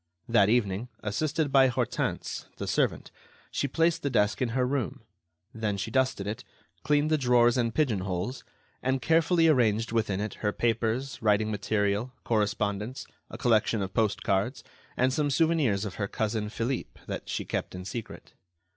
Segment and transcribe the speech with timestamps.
[0.27, 3.11] That evening, assisted by Hortense, the servant,
[3.51, 5.01] she placed the desk in her room;
[5.53, 6.43] then she dusted it,
[6.81, 8.43] cleaned the drawers and pigeon holes,
[8.81, 14.63] and carefully arranged within it her papers, writing material, correspondence, a collection of post cards,
[14.97, 18.33] and some souvenirs of her cousin Philippe that she kept in secret.